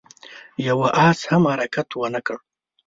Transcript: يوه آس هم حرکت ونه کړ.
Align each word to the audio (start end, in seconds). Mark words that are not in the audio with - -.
يوه 0.67 0.87
آس 1.07 1.19
هم 1.29 1.43
حرکت 1.51 1.89
ونه 1.95 2.19
کړ. 2.27 2.37